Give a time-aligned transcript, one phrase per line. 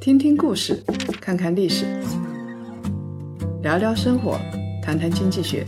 [0.00, 0.82] 听听故事，
[1.20, 1.86] 看看历史，
[3.62, 4.38] 聊聊生活，
[4.82, 5.64] 谈谈经济学。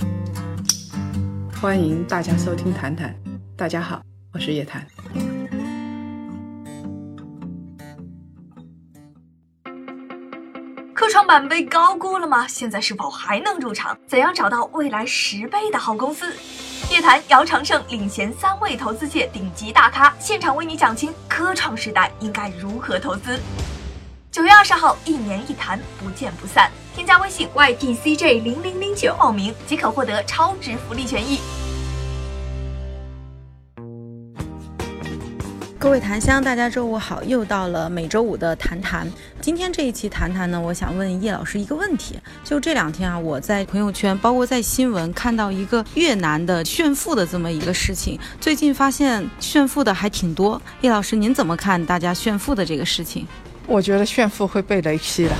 [1.61, 3.15] 欢迎大家收听《谈谈》，
[3.57, 4.03] 大家好，
[4.33, 4.87] 我是叶檀。
[10.93, 12.47] 科创板被高估了吗？
[12.47, 13.97] 现在是否还能入场？
[14.07, 16.27] 怎样找到未来十倍的好公司？
[16.89, 23.41] 叶檀、姚长胜领衔三位投资界顶级大咖，现场为你讲清科创时代应该如何投资。
[24.31, 26.71] 九月二十号，一年一谈，不见不散。
[26.95, 31.41] 添加微信 ytcj 零零零九报名即可获得超值福利权益。
[35.87, 39.09] 各位檀香，大家周五好，又到了每周五的谈谈。
[39.41, 42.19] 今天这一期谈谈呢，我想问叶老师一个问题。
[42.43, 48.19] 就这两天啊，我在朋友圈，包括在新闻看到一个越南的炫富的这么一个事情。
[48.41, 53.25] 最近发现炫富的还挺多，叶老师您怎么看大家炫富的这个事情？
[53.69, 55.31] 我觉得炫富会被雷劈的，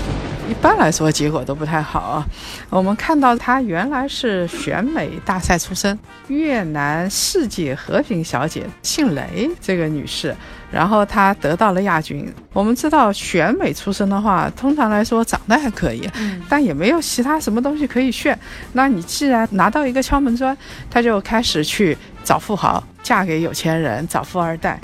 [0.49, 2.27] 一般来说结果都不太好啊。
[2.71, 10.35] 我们看到她原来是选美大赛出身，越南世界和平小姐，姓雷这个女士，
[10.71, 12.33] 然后她得到了亚军。
[12.53, 16.09] 我们知道选美出身的话，通常来说长得还可以，
[16.49, 18.39] 但也没有其他什么东西可以炫。
[18.73, 20.57] 那你既然拿到一个敲门砖，
[20.89, 24.81] 她就开始去找富豪，嫁给有钱人，找富二代。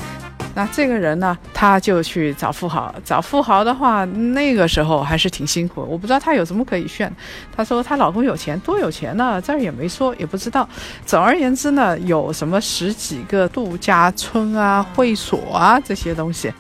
[0.54, 2.94] 那这个人呢，他就去找富豪。
[3.04, 5.86] 找富豪的话，那个时候还是挺辛苦。
[5.88, 7.10] 我不知道她有什么可以炫。
[7.56, 9.40] 她说她老公有钱，多有钱呢？
[9.40, 10.68] 这儿也没说，也不知道。
[11.06, 16.52] 总而言之呢，有什么十几个度假村啊、会所啊这些东西，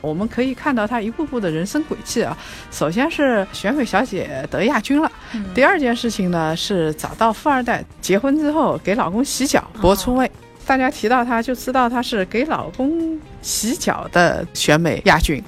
[0.00, 2.36] 我们可以看到她一步步的人生轨迹啊。
[2.70, 5.10] 首先是选美小姐得亚军了，
[5.54, 10.30] 第二件事情呢是找到富二代，结婚之后给老公洗脚，博出位。
[10.66, 15.42] 大家提到她，就知道她是给老公洗脚的选美亚军。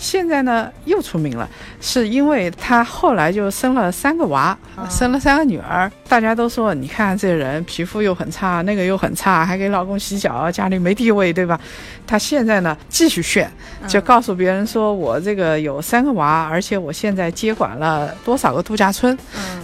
[0.00, 1.48] 现在呢，又出名了，
[1.80, 4.56] 是因为她后来就生了三个娃，
[4.88, 5.90] 生了三个女儿。
[6.08, 11.60] 大家都说，你看这人皮肤又很差，那个又很差，还给老公洗脚，家里没地位，对吧？
[12.06, 13.50] 她现在呢，继续炫，
[13.88, 19.18] 就告诉别人说，我这个有三个娃，而且我现在接管了多少个度假村。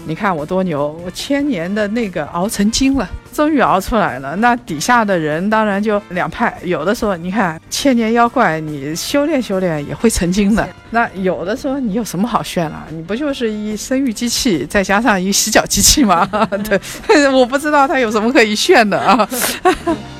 [0.04, 3.08] 你看我多牛，我千年的那个熬成精了。
[3.34, 10.66] 终于熬出来了，那底下的人当然就两派，有的说你看千年妖怪，你修炼修炼也会成精的。
[10.90, 12.86] 那有的说你有什么好炫了？
[12.90, 16.24] 你不就是一生育机器，再加上一洗脚机器吗？
[16.62, 16.80] 对，
[17.28, 19.28] 我不知道他有什么可以炫的啊。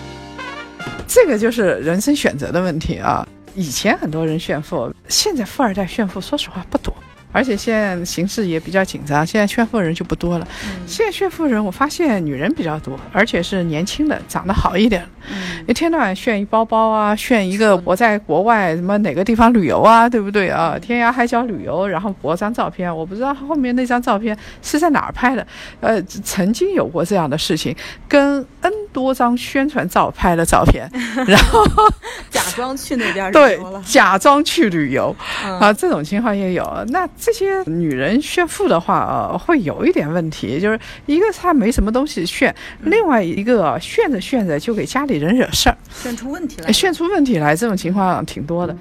[1.06, 3.24] 这个就是人生选择的问题啊。
[3.54, 6.92] 以前很多人炫富，现在富二代炫富，说实话不多。
[7.34, 10.46] 而且现在形势也比较紧张，现在炫富人就不多了。
[10.86, 15.04] 现在炫富人，我发现女人比较多，而且是年轻的，长得好一点。
[15.66, 20.78] 一天到晚炫一包包啊，炫一个我在国外什么哪个地方旅游啊，对不对啊？
[20.78, 25.44] 天涯海角旅游，然后博张照片，我不知道后面那张照片是在哪儿拍的。
[25.80, 27.74] 呃，曾经有过这样的事情，
[28.06, 30.88] 跟 N 多张宣传照拍的照片，
[31.26, 31.62] 然后
[32.30, 35.14] 假装去那边对，假装去旅游
[35.60, 36.64] 啊，这种情况也有。
[36.88, 37.06] 那。
[37.18, 48.76] 这些女人炫富的话，呃，会有一点问题，就是一个她没什么东西炫，另外一个炫着炫着就给家里人惹事儿，炫出问题来，炫出问题来，这种情况挺多的。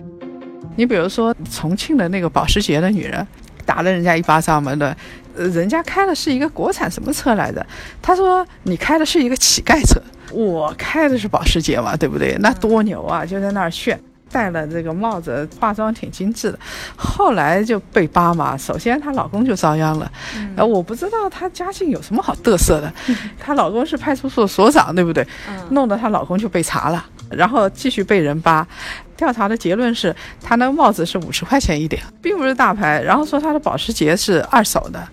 [0.75, 3.25] 你比如说重庆的那个保时捷的女人，
[3.65, 4.95] 打了人家一巴掌嘛的，呃，
[5.35, 7.65] 人家开的是一个国产什么车来着？
[8.01, 10.01] 他说你开的是一个乞丐车，
[10.31, 12.37] 我开的是保时捷嘛，对不对？
[12.39, 13.99] 那多牛啊，就在那儿炫。
[14.31, 16.57] 戴了这个帽子，化妆挺精致的，
[16.97, 18.57] 后来就被扒嘛。
[18.57, 20.11] 首先她老公就遭殃了，
[20.55, 22.91] 呃，我不知道她家境有什么好嘚瑟的。
[23.39, 25.23] 她老公是派出所所长，对不对？
[25.69, 28.67] 弄得她老公就被查了，然后继续被人扒。
[29.15, 32.99] 调查的结论是，她那个帽子是五十块钱一顶，并不是大牌。
[33.03, 35.07] 然后说她的保时捷是二手的，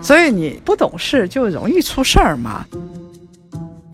[0.00, 2.64] 所以你不懂事就容易出事儿嘛。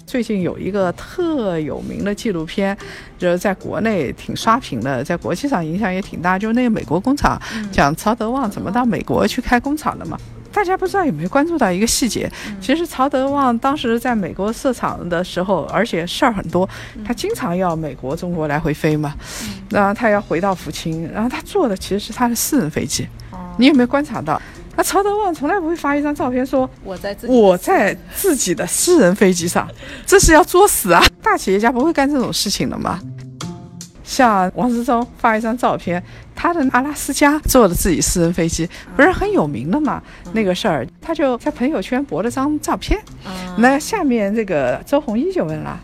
[0.06, 2.76] 最近有一个特有名的纪录片，
[3.19, 6.38] 就是在国内挺刷屏的，在国际上影响也挺大。
[6.38, 7.36] 就是那个美国工厂，
[7.72, 10.16] 讲曹德旺怎么到美国去开工厂的嘛。
[10.53, 12.30] 大家不知道有没有关注到一个细节？
[12.60, 16.68] 其实曹德旺当时在美国设厂的时候，而且事儿很多，
[17.04, 19.12] 他经常要美国、中国来回飞嘛。
[19.68, 23.04] 然后他要回到福清，然后他坐的其实是他的私人飞机。
[23.59, 24.41] 你有没有观察到？
[24.76, 29.68] 那曹德旺从来不会发一张照片说我在自我在自己的私人飞机上，
[30.06, 31.03] 这是要作死啊！
[31.22, 32.98] 大企业家不会干这种事情的嘛。
[34.03, 36.03] 像王思聪发一张照片，
[36.34, 40.03] 他的阿拉斯加坐的自己私人飞机，不是很有名的嘛？
[40.32, 43.00] 那个事儿，他就在朋友圈博了张照片。
[43.59, 45.80] 那下面这个周鸿祎就问了：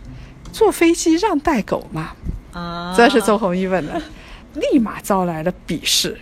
[0.53, 2.13] 坐飞机让带狗吗？
[2.53, 4.01] 啊，这是周鸿祎问的。
[4.55, 6.19] 立马招来了鄙视。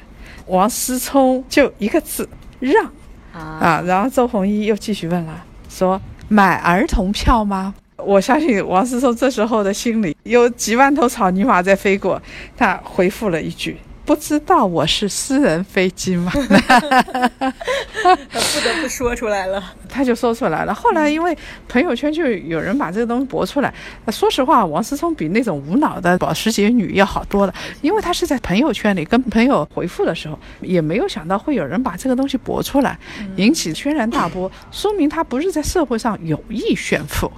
[0.46, 2.28] 王思聪就一个字
[2.60, 2.84] 让
[3.32, 7.74] 啊，然后周鸿祎又继续问了，说买儿童票吗？
[7.96, 12.20] 我相信王思聪这时候的心里有几万头草泥马在飞过，
[12.56, 13.76] 他回复了一句。
[14.08, 16.32] 不知道我是私人飞机吗？
[16.32, 16.40] 他
[18.40, 20.72] 不得不说出来了，他就说出来了。
[20.72, 21.36] 后来因为
[21.68, 23.74] 朋友圈就有人把这个东西博出来，
[24.10, 32.98] 说实话，王思聪比那种无脑的保时捷女要好多了，因为他是在朋友圈里跟朋友回复的时候，也没有想到会有人把这个东西博出来，
[33.36, 37.30] 引起轩然大波，说明他不是在社会上有意炫富。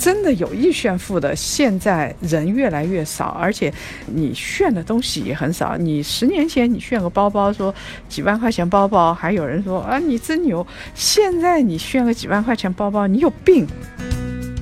[0.00, 3.70] 真的有意炫富的，现在人越来越少，而且
[4.06, 5.76] 你炫的东西也很少。
[5.76, 7.72] 你十年前你炫个包包，说
[8.08, 10.66] 几万块钱包包，还有人说啊你真牛。
[10.94, 13.66] 现在你炫个几万块钱包包，你有病。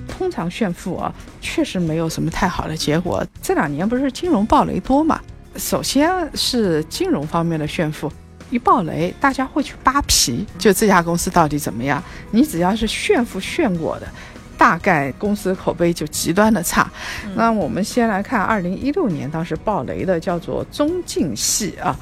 [0.09, 3.25] 通常炫富啊，确实没有什么太好的结果。
[3.41, 5.21] 这两年不是金融暴雷多嘛？
[5.55, 8.13] 首先是金融方面的炫富，
[8.51, 12.03] 一暴雷，大家会去扒皮，就这家公司到底怎么样？
[12.33, 14.09] 你只要是炫富炫过的。
[14.69, 16.87] 大概公司口碑就极端的差。
[17.35, 21.97] 那我们先来看二零一六年当时爆雷的，叫做中晋系啊。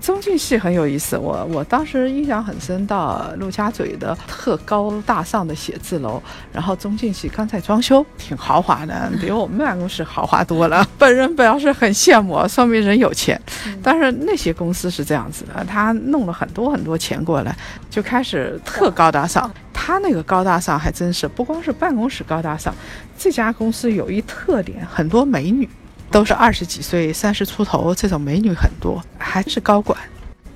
[0.00, 6.22] 中晋系很有意思，我我当时印象很深，到陆家嘴的特高大上的写字楼，
[6.52, 10.88] 然后中晋系刚在装修，挺豪华的， 比我们办公室豪华多了。
[10.96, 13.38] 本人表示很羡慕，说明人有钱。
[13.82, 17.54] 但是那些公司是这样子的，他弄了很多很多钱过来，
[17.90, 19.50] 就开始特高大上。
[19.86, 22.74] 他那个高大上还真是不光是办公室高大上，
[23.16, 25.68] 这家公司有一特点，很多美女。
[26.10, 29.96] 都是二十几岁、三十出头这种美女很多，还是高管，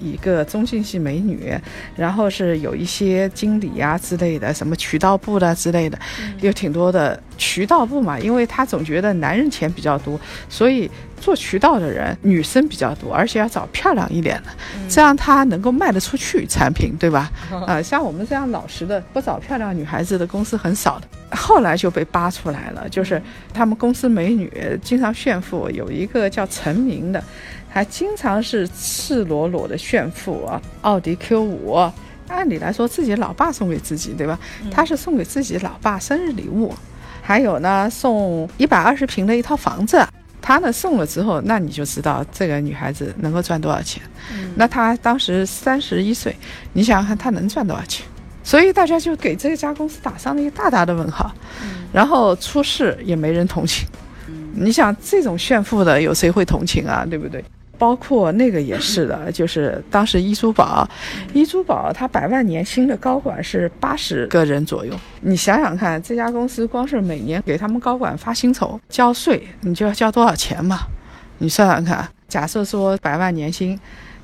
[0.00, 1.52] 一个中性系美女，
[1.94, 5.98] 然后是有一些经理呀之类的，什么渠道部的之类的，
[6.40, 10.18] 有挺多的渠道部嘛，因为他总觉得男人钱比较多，
[10.48, 10.90] 所以。
[11.20, 14.48] 做渠道的人女生比较多，而且要找漂亮一点的，
[14.88, 17.30] 这样他能够卖得出去产品，对吧？
[17.68, 21.06] 啊，像我们这样老实的不找漂亮女孩子的公司很少的。
[21.36, 23.20] 后来就被扒出来了，就是
[23.52, 24.50] 他们公司美女
[24.82, 27.22] 经常炫富，有一个叫陈明的，
[27.70, 30.60] 还经常是赤裸裸的炫富啊。
[30.82, 31.90] 奥迪 Q 五，
[32.28, 34.38] 按理来说自己老爸送给自己，对吧？
[34.70, 36.74] 他是送给自己老爸生日礼物，
[37.22, 40.04] 还有呢送一百二十平的一套房子。
[40.42, 44.02] 他呢送了之后，那你就知道这个女孩子能够赚多少钱。
[44.56, 46.34] 那她当时三十一岁，
[46.72, 48.04] 你想想看她能赚多少钱？
[48.42, 51.30] 所以大家就给这家公司打上了一个大大的问号。
[51.92, 53.86] 然后出事也没人同情。
[54.54, 57.06] 你想这种炫富的，有谁会同情啊？
[57.08, 57.44] 对不对？
[57.80, 60.86] 包括那个也是的， 就是当时一珠宝，
[61.32, 64.92] 一珠宝它百万年薪的高管是八十个人左右。
[65.22, 70.80] 你想想看，这家公司光是每年给他们高管发薪酬、交税，你就要交多少钱嘛？
[71.38, 73.80] 你算算看，假设说百万年薪。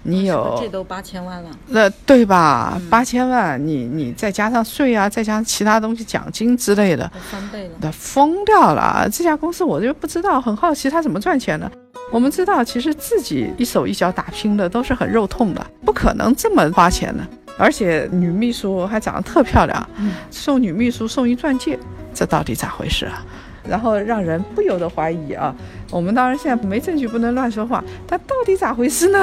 [0.06, 2.80] 你有这都八千万了，那对吧？
[2.88, 9.08] 八千万，你你再加上税啊，再加上其他东西，奖金之类的，翻倍了，那疯掉了。
[9.12, 11.70] 这家公司我就不知道，很好奇他怎么赚钱的。
[12.12, 17.22] 我们知道，其实自己一手一脚打拼的都是很肉痛的，不可能这么花钱的。
[17.58, 19.88] 而且女秘书还长得特漂亮，
[20.30, 21.76] 送女秘书送一钻戒，
[22.14, 23.24] 这到底咋回事啊？
[23.68, 25.52] 然后让人不由得怀疑啊，
[25.90, 27.82] 我们当然现在没证据，不能乱说话。
[28.06, 29.18] 但到底咋回事呢？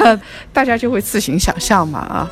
[0.52, 2.30] 大家就会自行想象嘛啊！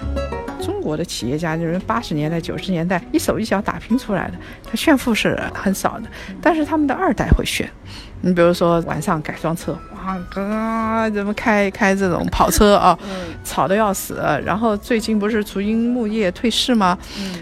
[0.62, 6.04] 中国的企业家就是八十年代、九十年代一手一脚打拼出来的，他炫富是很少的，
[6.40, 7.68] 但是他们的二代会炫。
[8.22, 9.78] 你比如说晚上改装车。
[10.04, 12.98] 啊，嘎，怎么开开这种跑车啊？
[13.42, 14.20] 吵得要死。
[14.44, 16.98] 然后最近不是雏鹰牧业退市吗？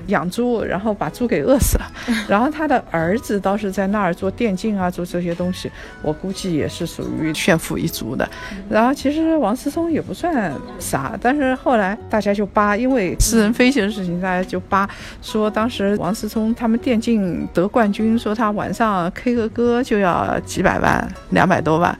[0.06, 1.92] 养猪，然后把猪给饿死了。
[2.28, 5.70] 然后他的儿子倒是在那儿做电竞啊，做这些东西。
[6.02, 8.28] 我估计也是属于炫富一族的。
[8.70, 14.88] 然后其实王思聪也不算啥，但是后来大家就扒，因为私人飞行的事情，大家就扒
[15.20, 21.98] 说当时王思聪他们电竞得冠军，说他晚上 K 个歌就要几百万，两百多万。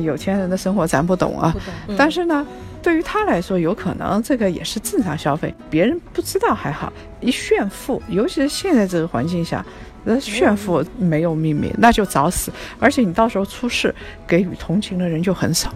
[0.00, 1.54] 有钱人的生活咱不懂啊，
[1.96, 2.46] 但是呢，
[2.82, 6.92] 对于他来说，有可能这个也是正常消费，别人不知道还好。
[7.20, 9.64] 一炫富，尤其是现在这个环境下，
[10.04, 12.50] 那炫富没有秘密，那就找死。
[12.78, 13.94] 而且你到时候出事，
[14.26, 15.72] 给予同情的人就很少。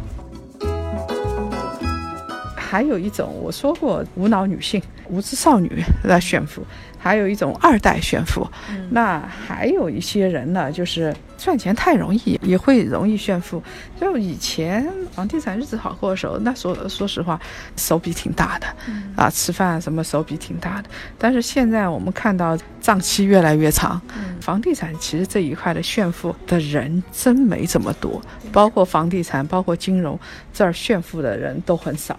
[2.57, 6.63] 还有一种，我说过无脑女性，无知少女在炫富，
[7.07, 8.45] 还有一种二代炫富。
[8.91, 13.63] 那还有一些人呢，就是赚钱太容易，也会容易炫富。
[14.01, 17.41] 就以前房地产日子好过的时候，那说说实话，
[17.77, 18.67] 手笔挺大的，
[19.15, 20.89] 啊，吃饭什么手笔挺大的。
[21.17, 24.03] 但是现在我们看到账期越来越长，
[24.41, 28.21] 房地产其实这一块的炫富的人真没这么多，
[28.51, 30.19] 包括房地产，包括金融
[30.53, 32.19] 这儿炫富的人都很少。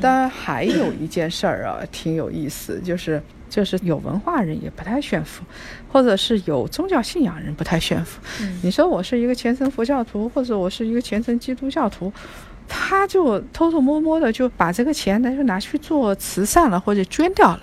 [0.00, 3.22] 当然，还有一件事儿啊，挺有意思，就是
[3.54, 5.44] 就是有文化人也不太炫富，
[5.92, 8.20] 或者是有宗教信仰人不太炫富。
[8.64, 12.12] 你说我是一个虔诚佛教徒，或者我是一个虔诚基督教徒。
[12.66, 17.60] 他就偷偷摸摸的就把这个钱呢就拿去做慈善了或者捐掉了。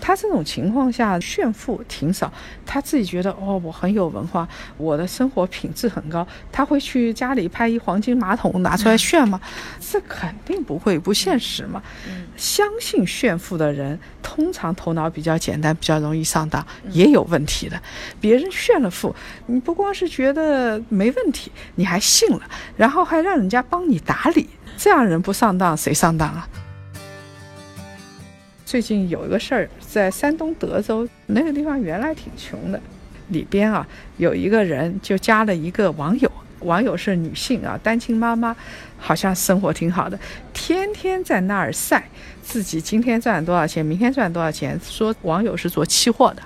[0.00, 2.32] 他这种情况下炫富挺少，
[2.64, 6.26] 他自己觉得哦我很有文化，我的生活品质很高。
[6.50, 9.40] 他会去家里拍一黄金马桶拿出来炫吗？
[9.80, 11.82] 这肯定不会，不现实嘛。
[12.36, 17.80] 相信炫富的人通常头脑比较简单，比较容易上当，也有问题的。
[18.20, 19.14] 别人炫了富，
[19.46, 22.40] 你不光是觉得没问题，你还信了，
[22.76, 24.48] 然后还让人家帮你打理。
[24.76, 26.48] 这样人不上当，谁上当啊？
[28.64, 32.80] 最近有一个事儿，在山东德州那个地方，原来挺穷的，
[33.28, 33.86] 里边啊
[34.16, 36.32] 有一个人就加了一个网友，
[36.64, 38.54] 网友是女性啊，单亲妈妈，
[38.98, 40.18] 好像生活挺好的，
[40.52, 42.02] 天天在那儿晒
[42.42, 46.42] 自己今天赚多少钱，明天赚多少钱，说网友是做期货的，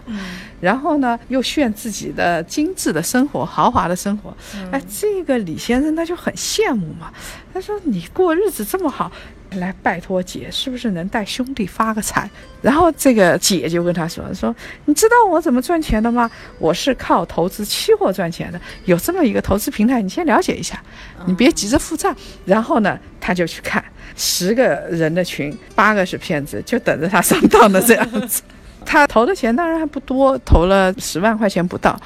[0.61, 4.37] 然后呢又炫自己的精致的生活、豪华的生活，
[4.71, 7.13] 哎，这个李先生他就很羡慕嘛，
[7.53, 9.11] 他说你过日子这么好。
[9.57, 12.29] 来拜托姐，是不是能带兄弟发个财？
[12.63, 16.31] 然后这个姐就跟他说：“说你知道我怎么赚钱的吗？
[16.59, 18.61] 我是靠投资期货赚钱的。
[18.85, 20.83] 有这么一个投资平台，你先了解一下，
[21.27, 23.85] 你别急着付账。”然后呢，他就去看
[24.17, 28.43] 十个人的群，八个是骗子，就等着他上当的这样子。
[28.87, 32.01] 他投的钱当然还不多，投了十万块钱不到。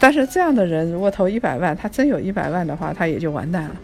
[0.00, 3.76] 但是这样的人如果投一百万，他真有一百万的话，他也就完蛋了。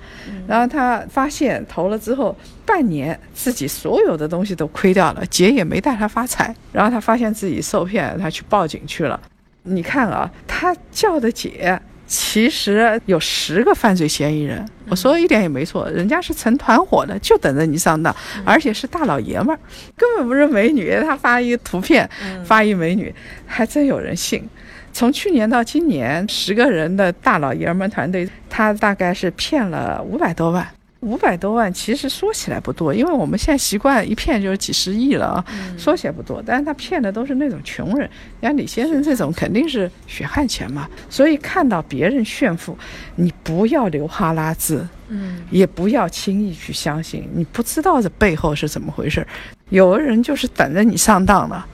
[0.46, 6.54] 然后他发现投了之后，半年自己所有的东西都亏掉了，姐也没带他发财。
[6.72, 9.20] 然后他发现自己受骗，他去报警去了。
[9.62, 11.78] 你看啊，他叫的姐。
[12.08, 18.14] 其实有十个犯罪嫌疑人，我说的一点也没错，人家是成团伙的，就等着你上当，
[18.46, 19.58] 而且是大老爷们儿，
[19.94, 20.98] 根本不是美女。
[21.02, 22.08] 他发一个图片，
[22.44, 23.14] 发一美女，
[23.46, 24.42] 还真有人信。
[24.90, 30.66] 从去年到今年，十个人的大老爷们团队，他大概是骗了五百多万。
[31.00, 35.44] 五百多万其实说起来不多，因为我们现在习惯一骗就是几十亿了啊，
[35.78, 38.10] 说起来不多，但是他骗的都是那种穷人，
[38.42, 42.76] 像李先生这种肯定是血汗钱嘛，所以看到别人炫富，
[43.14, 49.24] 你不要流哈喇子，嗯，也不要轻易去相信，你不知道这背后是怎么回事，
[49.68, 51.64] 有的人就是等着你上当的，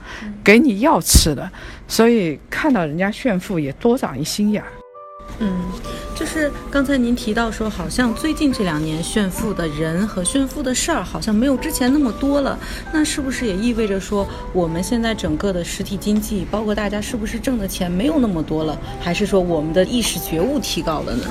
[0.43, 1.51] 给你药吃的，
[1.87, 4.69] 所以看到人家炫富也多长一心眼儿。
[5.39, 5.51] 嗯，
[6.15, 12.57] 就是刚才您提到说，好像最近这两年炫富的人和炫富的事儿，好像没有之前那么多了。
[12.93, 18.77] 那是不是也意味着说，我们现在整个的实体经济，包括大家是不是挣的钱没有那么多了？
[19.01, 21.25] 还是说我们的意识觉悟提高了呢？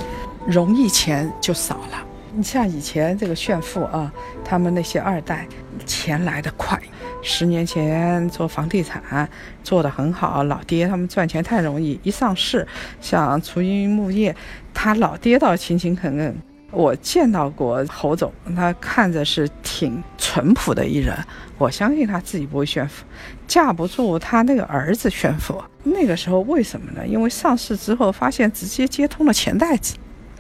[0.47, 2.05] 容易钱就少了。
[2.37, 4.13] 你像以前这个炫富啊，
[4.45, 5.49] 他们那些二代
[5.87, 6.79] 钱来得快。
[7.25, 9.29] 十年前做房地产
[9.63, 12.65] 做得很好，老爹他们赚钱太容易，一上市，
[13.01, 14.37] 像雏鹰木业，
[14.75, 16.37] 他老爹倒勤勤恳恳。
[16.71, 21.17] 我见到过侯总，他看着是挺淳朴的一人，
[21.57, 23.05] 我相信他自己不会炫富，
[23.47, 25.63] 架不住他那个儿子炫富。
[25.85, 27.07] 那个时候为什么呢？
[27.07, 29.95] 因为上市之后发现直接接通了钱袋子，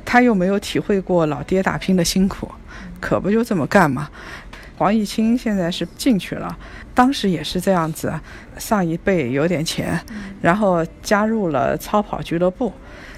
[0.04, 2.50] 他又没有体会过老爹打拼的辛苦，
[3.00, 4.10] 可不就这么干吗？
[4.76, 6.56] 黄毅清现在是进去了，
[6.94, 8.12] 当时也是这样子，
[8.58, 9.98] 上一辈有点钱，
[10.42, 12.72] 然后加入了超跑俱乐部，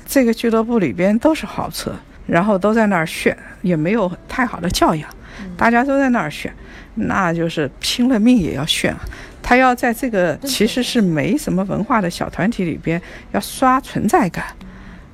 [0.06, 1.94] 这个俱乐部里边都是豪车，
[2.26, 5.08] 然后都在那儿炫，也没有太好的教养，
[5.56, 6.52] 大家都在那儿炫，
[6.94, 8.94] 那就是拼了命也要炫，
[9.42, 13.00] 他要在这个其实是没什么文化的小团体里边
[13.32, 14.44] 要刷存在感。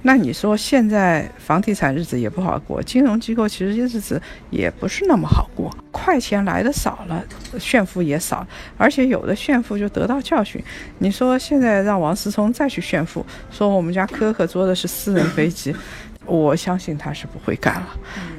[0.05, 7.25] 那你说现在房地产日子也不好过，金融机构其实日子也不是那么好过，快钱来的少了，
[7.59, 8.45] 炫富也少，
[8.77, 10.61] 而且有的炫富就得到教训。
[10.99, 15.75] 你说现在让王思聪再去炫富，说我们家可可坐的是私人飞机，
[16.27, 17.97] 我相信他是不会干了。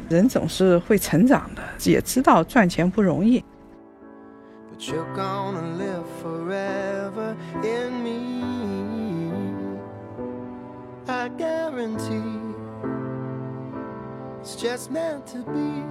[0.10, 3.42] 人总是会成长的，也知道赚钱不容易。
[11.06, 12.40] I guarantee
[14.42, 15.84] it's just meant to be.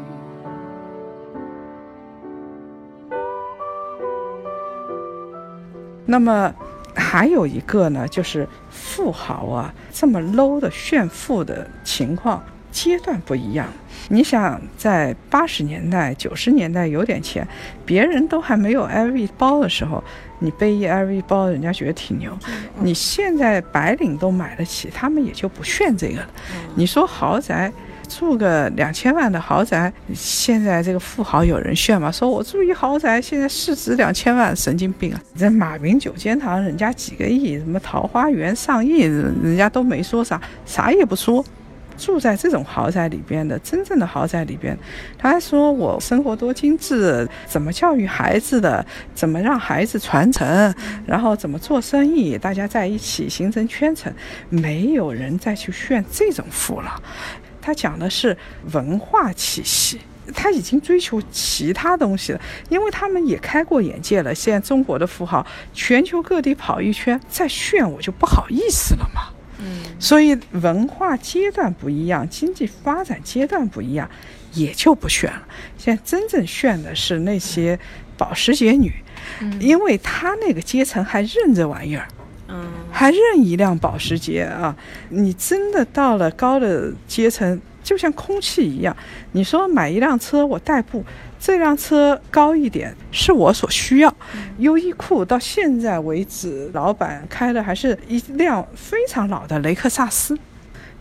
[6.07, 6.53] 那么
[6.95, 13.69] 还有一个呢，就是富豪啊，这么 low 的炫富的情况阶段不一样。
[14.09, 17.47] 你想在八十年代、九十年代有点钱，
[17.87, 20.03] 别人都还没有 LV 包的时候，
[20.41, 22.37] 你背一 LV 包，人家觉得挺牛。
[22.83, 26.29] 你现在白领都买得起，他们也就不炫这个了。
[26.75, 27.73] 你说豪宅？
[28.09, 32.13] 住个两千万的豪宅，现在这个富豪有人炫吗？
[32.13, 35.23] 说我住一豪宅，现在市值两千万，神经病啊！
[35.35, 41.43] 这马云九间堂，人家几个亿，什么桃花源上亿，人家都没说啥，啥也不说。
[41.97, 44.77] 住在这种豪宅里边的，真正的豪宅里边，
[45.19, 48.85] 他还说我生活多精致，怎么教育孩子的，
[49.15, 50.75] 怎么让孩子传承，
[51.07, 54.13] 然后怎么做生意，大家在一起形成圈层，
[54.49, 57.01] 没有人再去炫这种富了。
[57.61, 58.37] 他讲的是
[58.73, 60.01] 文化气息，
[60.35, 64.35] 他已经追求其他东西了，因为他们也开过眼界了。
[64.35, 69.23] 现在中国的富豪，全球各地跑一圈，再炫我就不好意思了嘛。
[69.63, 74.11] 嗯，所以文化阶段不一样，经济发展阶段不一样，
[74.53, 75.43] 也就不炫了。
[75.79, 77.79] 现在真正炫的是那些
[78.17, 78.93] 保时捷女，
[79.61, 82.07] 因为她那个阶层还认这玩意儿。
[82.91, 84.77] 还认一辆保时捷啊！
[85.09, 88.95] 你真的到了高的阶层，就像空气一样。
[89.33, 91.03] 你说买一辆车，我代步，
[91.43, 94.17] 这辆车高一点是我所需要。
[94.59, 100.39] 优衣库到现在为止，老板开的还是一辆非常老的雷克萨斯。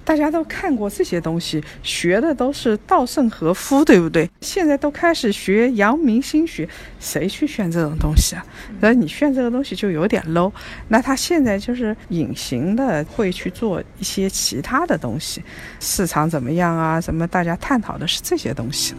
[0.04, 4.28] 大家都看过这些东西，学的都是稻盛和夫，对不对？
[4.42, 6.68] 现在都开始学阳明心学，
[7.00, 8.44] 谁去炫这种东西啊？
[8.80, 10.52] 那你炫这个东西就有点 low。
[10.88, 15.44] 那他现在就是隐形的会去做一些其他的东西，
[15.80, 17.00] 市场怎么样啊？
[17.00, 17.28] 什么？
[17.28, 18.96] 大家探讨的是这些东西。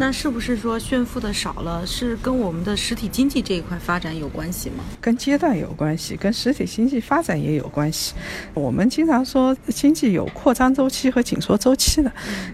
[0.00, 4.82] 那是不是说炫富的少了，是跟我们的实体经济这一块发展有关系吗？
[4.98, 8.14] 跟阶段有关系，跟实体经济发展也有关系。
[8.54, 12.10] 我们经常说经济有扩张周期和紧缩周期的。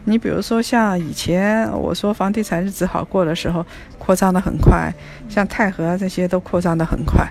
[0.06, 3.64] 你比如说像以前我说房地产日子好过的时候，
[3.96, 4.92] 扩张的很快，
[5.28, 7.24] 像泰和这些都扩张的很快。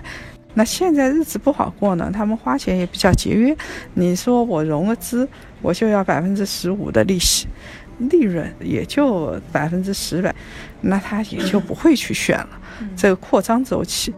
[0.54, 3.54] 那现在日子不好过呢，他们花钱也比较节约。
[3.92, 5.28] 你说我融个资，
[5.60, 7.46] 我就要百分之十五的利息。
[7.98, 10.34] 利润也就百分之十来，
[10.82, 12.48] 那他也就不会去选了。
[12.94, 14.14] 这个扩张周期，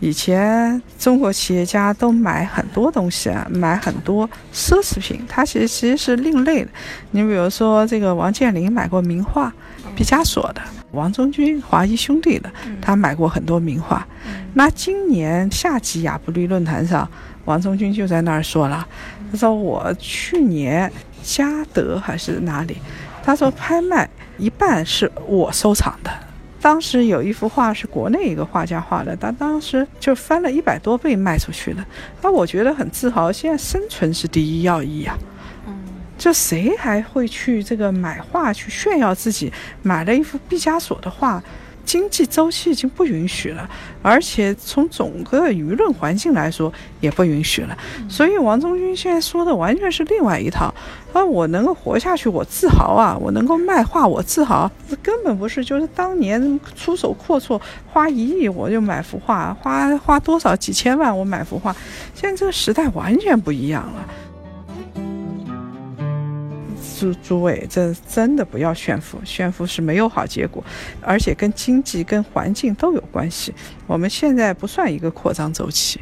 [0.00, 6.70] 以前中国企业家都买很多东西啊，买很多奢侈品，他其实其实是另类的。
[7.10, 9.52] 你比如说这个王健林买过名画，
[9.94, 14.06] 毕加索的；王中军华谊兄弟的，他买过很多名画。
[14.54, 17.06] 那今年夏季亚布力论坛上，
[17.44, 18.86] 王中军就在那儿说了，
[19.30, 20.90] 他说我去年。
[21.36, 22.78] 嘉德还是哪里？
[23.22, 26.10] 他说拍卖一半是我收藏的。
[26.58, 31.86] 当时有一幅画是国内一个画家画的，他当时就翻了一百多倍卖出去了。
[32.22, 33.30] 那我觉得很自豪。
[33.30, 35.18] 现在生存是第一要义呀。
[35.66, 35.76] 嗯，
[36.16, 41.42] 就谁还会去这个买画去炫耀自己买了一幅毕加索的画？
[41.88, 43.66] 经济周期已经不允许了，
[44.02, 46.70] 而且从整个舆论环境来说
[47.00, 47.74] 也不允许了。
[48.10, 50.74] 所以王中军现在说的完全是另外一套。
[51.14, 53.16] 啊，我能够活下去，我自豪啊！
[53.18, 54.70] 我能够卖画，我自豪。
[54.90, 57.58] 这根本不是，就是当年出手阔绰，
[57.90, 61.74] 花一亿我就买幅画，花花多少几千万我买幅画。
[62.14, 64.06] 现在这个时代完全不一样了。
[66.98, 70.62] 诸诸位，这真的不要炫富，炫富是没有好结果，
[71.00, 73.54] 而且跟经济、跟环境都有关系。
[73.86, 76.00] 我们现在不算一个扩张周期，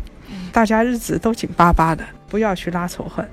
[0.52, 3.26] 大家日子都紧巴巴的，不要去拉仇恨。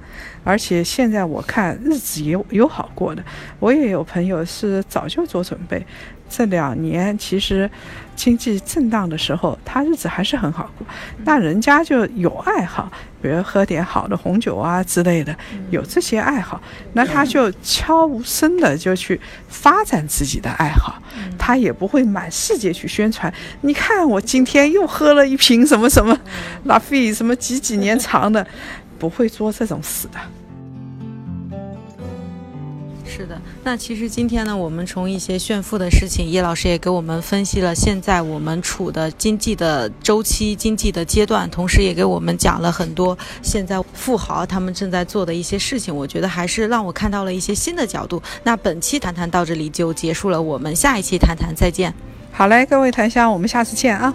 [0.44, 3.24] 而且现在我看日子也有好过的，
[3.60, 5.86] 我也有朋友是早就做准备。
[6.30, 7.70] 这两年其实
[8.16, 10.86] 经济震荡的时候，他日子还是很好过。
[11.24, 15.36] 那人家就有爱好，比如喝点好的红酒啊之类的，
[15.70, 16.62] 有这些爱好，
[16.94, 21.02] 那他就悄无声的就去发展自己的爱好，
[21.38, 23.34] 他也不会满世界去宣传。
[23.62, 26.18] 你看我今天又喝了一瓶什么什么
[26.66, 28.46] 拉菲，什么几几年长的，
[29.00, 30.20] 不会做这种事的。
[33.06, 45.96] 是的，那其实今天呢，我们从一些炫富的事情，叶老师也给我们分析了现在我们处的经济的周期、经济的阶段，同时也给我们讲了很多现在富豪他们正在做的一些事情。
[45.96, 48.22] 我觉得还是让我看到了一些新的角度。
[48.44, 51.94] 那本期谈谈到这里就结束了，我们下一期谈谈再见。
[52.34, 54.14] 好嘞，各位檀香，我们下次见啊。